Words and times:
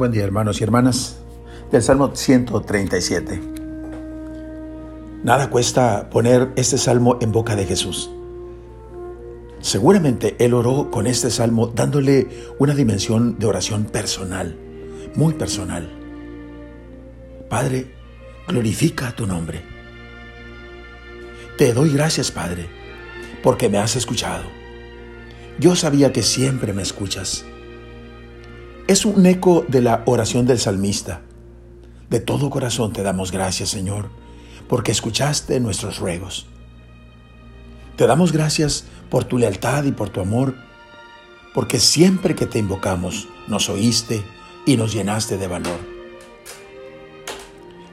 Buen 0.00 0.12
día 0.12 0.24
hermanos 0.24 0.58
y 0.58 0.64
hermanas 0.64 1.18
del 1.70 1.82
Salmo 1.82 2.12
137. 2.16 3.38
Nada 5.22 5.50
cuesta 5.50 6.08
poner 6.08 6.52
este 6.56 6.78
salmo 6.78 7.18
en 7.20 7.32
boca 7.32 7.54
de 7.54 7.66
Jesús. 7.66 8.10
Seguramente 9.60 10.36
Él 10.38 10.54
oró 10.54 10.90
con 10.90 11.06
este 11.06 11.30
salmo 11.30 11.66
dándole 11.66 12.28
una 12.58 12.74
dimensión 12.74 13.38
de 13.38 13.44
oración 13.44 13.84
personal, 13.84 14.56
muy 15.16 15.34
personal. 15.34 15.90
Padre, 17.50 17.92
glorifica 18.48 19.14
tu 19.14 19.26
nombre. 19.26 19.60
Te 21.58 21.74
doy 21.74 21.92
gracias, 21.92 22.30
Padre, 22.30 22.70
porque 23.42 23.68
me 23.68 23.76
has 23.76 23.96
escuchado. 23.96 24.44
Yo 25.58 25.76
sabía 25.76 26.10
que 26.10 26.22
siempre 26.22 26.72
me 26.72 26.80
escuchas. 26.80 27.44
Es 28.90 29.04
un 29.04 29.24
eco 29.24 29.64
de 29.68 29.82
la 29.82 30.02
oración 30.04 30.46
del 30.46 30.58
salmista. 30.58 31.20
De 32.08 32.18
todo 32.18 32.50
corazón 32.50 32.92
te 32.92 33.04
damos 33.04 33.30
gracias, 33.30 33.68
Señor, 33.68 34.10
porque 34.68 34.90
escuchaste 34.90 35.60
nuestros 35.60 36.00
ruegos. 36.00 36.48
Te 37.94 38.08
damos 38.08 38.32
gracias 38.32 38.86
por 39.08 39.22
tu 39.22 39.38
lealtad 39.38 39.84
y 39.84 39.92
por 39.92 40.08
tu 40.08 40.20
amor, 40.20 40.56
porque 41.54 41.78
siempre 41.78 42.34
que 42.34 42.46
te 42.46 42.58
invocamos 42.58 43.28
nos 43.46 43.68
oíste 43.68 44.24
y 44.66 44.76
nos 44.76 44.92
llenaste 44.92 45.38
de 45.38 45.46
valor. 45.46 45.78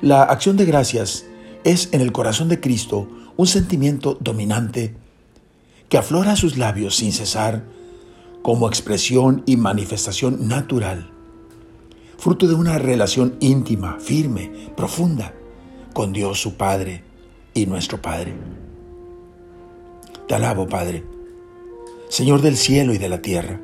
La 0.02 0.24
acción 0.24 0.58
de 0.58 0.66
gracias 0.66 1.26
es 1.64 1.90
en 1.92 2.02
el 2.02 2.12
corazón 2.12 2.50
de 2.50 2.60
Cristo 2.60 3.08
un 3.36 3.46
sentimiento 3.46 4.18
dominante 4.20 4.96
que 5.90 6.00
aflora 6.00 6.36
sus 6.36 6.58
labios 6.58 6.96
sin 6.96 7.14
cesar 7.14 7.77
como 8.42 8.68
expresión 8.68 9.44
y 9.46 9.58
manifestación 9.58 10.48
natural, 10.48 11.12
fruto 12.18 12.48
de 12.48 12.56
una 12.56 12.78
relación 12.78 13.36
íntima, 13.40 13.98
firme, 14.00 14.72
profunda 14.76 15.34
con 15.94 16.14
Dios 16.14 16.40
su 16.42 16.56
Padre 16.56 17.04
y 17.54 17.66
nuestro 17.66 18.02
Padre. 18.02 18.36
Te 20.28 20.36
alabo, 20.36 20.68
Padre, 20.68 21.04
Señor 22.10 22.42
del 22.42 22.58
cielo 22.58 22.94
y 22.94 22.98
de 22.98 23.10
la 23.10 23.22
tierra. 23.22 23.62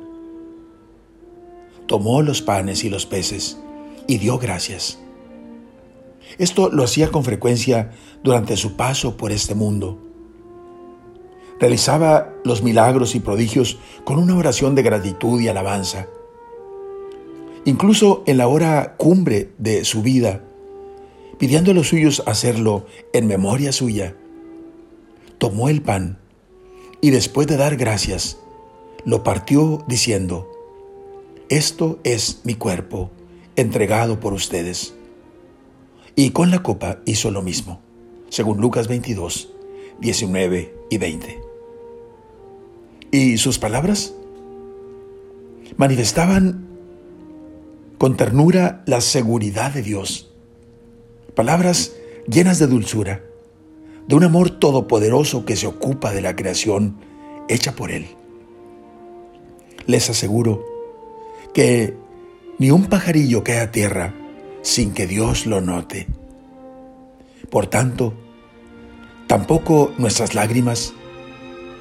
Tomó 1.86 2.22
los 2.22 2.42
panes 2.42 2.84
y 2.84 2.90
los 2.90 3.06
peces 3.06 3.58
y 4.06 4.18
dio 4.18 4.38
gracias. 4.38 4.98
Esto 6.38 6.70
lo 6.70 6.84
hacía 6.84 7.10
con 7.10 7.24
frecuencia 7.24 7.92
durante 8.22 8.56
su 8.56 8.76
paso 8.76 9.16
por 9.16 9.32
este 9.32 9.54
mundo 9.54 10.13
realizaba 11.60 12.34
los 12.44 12.62
milagros 12.62 13.14
y 13.14 13.20
prodigios 13.20 13.78
con 14.04 14.18
una 14.18 14.36
oración 14.36 14.74
de 14.74 14.82
gratitud 14.82 15.40
y 15.40 15.48
alabanza. 15.48 16.08
Incluso 17.64 18.22
en 18.26 18.36
la 18.36 18.48
hora 18.48 18.94
cumbre 18.96 19.52
de 19.58 19.84
su 19.84 20.02
vida, 20.02 20.44
pidiendo 21.38 21.70
a 21.70 21.74
los 21.74 21.88
suyos 21.88 22.22
hacerlo 22.26 22.86
en 23.12 23.26
memoria 23.26 23.72
suya, 23.72 24.16
tomó 25.38 25.68
el 25.68 25.82
pan 25.82 26.18
y 27.00 27.10
después 27.10 27.46
de 27.46 27.56
dar 27.56 27.76
gracias, 27.76 28.38
lo 29.04 29.22
partió 29.22 29.84
diciendo, 29.86 30.50
Esto 31.48 31.98
es 32.04 32.40
mi 32.44 32.54
cuerpo, 32.54 33.10
entregado 33.56 34.20
por 34.20 34.32
ustedes. 34.32 34.94
Y 36.16 36.30
con 36.30 36.50
la 36.50 36.62
copa 36.62 37.00
hizo 37.06 37.30
lo 37.30 37.42
mismo, 37.42 37.80
según 38.28 38.60
Lucas 38.60 38.88
22, 38.88 39.52
19 40.00 40.74
y 40.90 40.98
20. 40.98 41.43
Y 43.14 43.38
sus 43.38 43.60
palabras 43.60 44.12
manifestaban 45.76 46.66
con 47.96 48.16
ternura 48.16 48.82
la 48.86 49.00
seguridad 49.00 49.72
de 49.72 49.82
Dios. 49.82 50.32
Palabras 51.36 51.92
llenas 52.26 52.58
de 52.58 52.66
dulzura, 52.66 53.22
de 54.08 54.16
un 54.16 54.24
amor 54.24 54.50
todopoderoso 54.50 55.44
que 55.44 55.54
se 55.54 55.68
ocupa 55.68 56.10
de 56.10 56.22
la 56.22 56.34
creación 56.34 56.96
hecha 57.48 57.76
por 57.76 57.92
Él. 57.92 58.08
Les 59.86 60.10
aseguro 60.10 60.64
que 61.54 61.94
ni 62.58 62.72
un 62.72 62.86
pajarillo 62.86 63.44
cae 63.44 63.60
a 63.60 63.70
tierra 63.70 64.12
sin 64.62 64.92
que 64.92 65.06
Dios 65.06 65.46
lo 65.46 65.60
note. 65.60 66.08
Por 67.48 67.68
tanto, 67.68 68.12
tampoco 69.28 69.92
nuestras 69.98 70.34
lágrimas, 70.34 70.94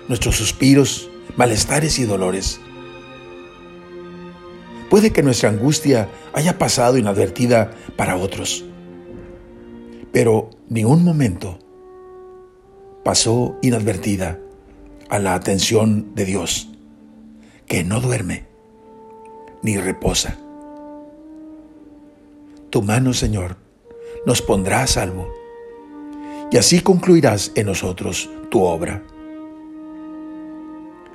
nuestros 0.08 0.36
suspiros, 0.36 1.10
malestares 1.38 2.00
y 2.00 2.06
dolores. 2.06 2.60
Puede 4.90 5.12
que 5.12 5.24
nuestra 5.24 5.50
angustia 5.50 6.10
haya 6.34 6.58
pasado 6.58 6.98
inadvertida 6.98 7.72
para 7.96 8.16
otros, 8.16 8.64
pero 10.12 10.50
ni 10.70 10.84
un 10.84 11.04
momento 11.04 11.58
pasó 13.04 13.58
inadvertida 13.62 14.40
a 15.10 15.20
la 15.20 15.34
atención 15.34 16.14
de 16.16 16.26
Dios, 16.26 16.70
que 17.66 17.84
no 17.84 18.02
duerme 18.02 18.46
ni 19.62 19.78
reposa. 19.78 20.38
Tu 22.70 22.82
mano, 22.82 23.14
Señor, 23.14 23.58
nos 24.26 24.42
pondrá 24.42 24.84
a 24.84 24.88
salvo, 24.88 25.28
y 26.52 26.58
así 26.58 26.82
concluirás 26.82 27.52
en 27.56 27.66
nosotros 27.66 28.30
tu 28.50 28.62
obra. 28.62 29.04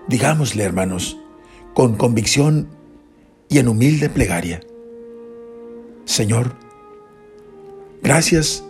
Digámosle, 0.09 0.65
hermanos, 0.65 1.19
con 1.75 1.97
convicción 1.97 2.69
y 3.51 3.59
en 3.59 3.69
humilde 3.69 4.09
plegaria, 4.09 4.61
Señor, 6.07 6.55
gracias 8.03 8.65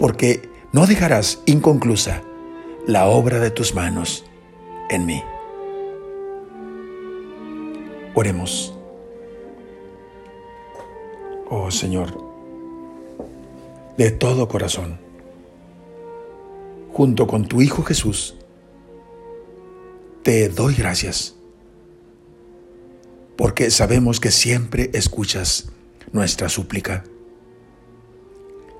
porque 0.00 0.42
no 0.72 0.86
dejarás 0.86 1.40
inconclusa 1.46 2.22
la 2.88 3.06
obra 3.06 3.38
de 3.38 3.50
tus 3.50 3.74
manos 3.74 4.24
en 4.88 5.06
mí. 5.06 5.22
Oremos. 8.14 8.74
Oh 11.48 11.70
Señor, 11.70 12.16
de 13.96 14.10
todo 14.10 14.48
corazón, 14.48 14.98
junto 16.92 17.28
con 17.28 17.46
tu 17.46 17.62
Hijo 17.62 17.84
Jesús, 17.84 18.39
te 20.22 20.48
doy 20.48 20.74
gracias, 20.74 21.34
porque 23.36 23.70
sabemos 23.70 24.20
que 24.20 24.30
siempre 24.30 24.90
escuchas 24.92 25.70
nuestra 26.12 26.48
súplica. 26.48 27.04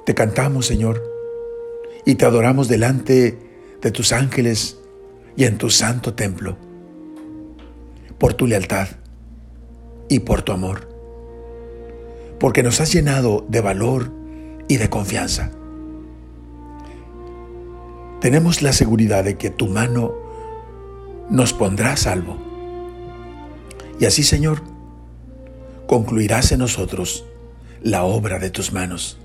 Te 0.04 0.14
cantamos, 0.14 0.66
Señor, 0.66 1.02
y 2.04 2.16
te 2.16 2.26
adoramos 2.26 2.68
delante 2.68 3.38
de 3.80 3.90
tus 3.90 4.12
ángeles 4.12 4.78
y 5.36 5.44
en 5.44 5.56
tu 5.56 5.70
santo 5.70 6.14
templo, 6.14 6.58
por 8.18 8.34
tu 8.34 8.46
lealtad 8.46 8.88
y 10.08 10.20
por 10.20 10.42
tu 10.42 10.52
amor, 10.52 10.88
porque 12.38 12.62
nos 12.62 12.80
has 12.80 12.92
llenado 12.92 13.46
de 13.48 13.60
valor 13.60 14.12
y 14.68 14.76
de 14.76 14.90
confianza. 14.90 15.52
Tenemos 18.20 18.60
la 18.60 18.74
seguridad 18.74 19.24
de 19.24 19.38
que 19.38 19.48
tu 19.48 19.66
mano 19.66 20.29
nos 21.30 21.52
pondrá 21.52 21.92
a 21.92 21.96
salvo. 21.96 22.36
Y 23.98 24.04
así, 24.04 24.22
Señor, 24.22 24.62
concluirás 25.86 26.52
en 26.52 26.58
nosotros 26.58 27.24
la 27.82 28.04
obra 28.04 28.38
de 28.38 28.50
tus 28.50 28.72
manos. 28.72 29.18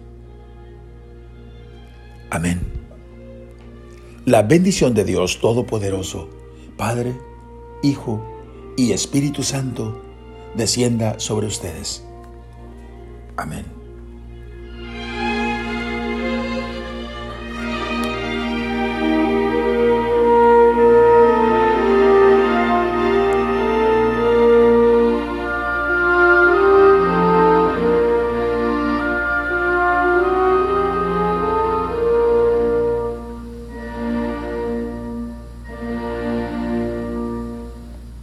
Amén. 2.30 2.62
La 4.26 4.44
bendición 4.44 4.94
de 4.94 5.04
Dios 5.04 5.40
Todopoderoso, 5.40 6.30
Padre, 6.78 7.16
Hijo 7.84 8.26
y 8.78 8.92
Espíritu 8.92 9.44
Santo, 9.44 10.02
descienda 10.56 11.20
sobre 11.20 11.48
ustedes. 11.48 12.04
Amén. 13.38 13.75